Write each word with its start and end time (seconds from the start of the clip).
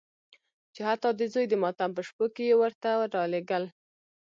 چې 0.73 0.81
حتی 0.87 1.09
د 1.19 1.21
زوی 1.33 1.45
د 1.49 1.53
ماتم 1.63 1.89
په 1.95 2.01
شپو 2.07 2.25
کې 2.35 2.43
یې 2.49 2.55
ورته 2.61 2.89
رالېږل. 3.15 3.63